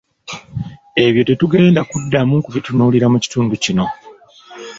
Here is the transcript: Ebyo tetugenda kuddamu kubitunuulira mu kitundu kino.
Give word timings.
Ebyo 1.05 1.21
tetugenda 1.29 1.81
kuddamu 1.89 2.35
kubitunuulira 2.45 3.07
mu 3.13 3.17
kitundu 3.23 3.53
kino. 3.63 3.85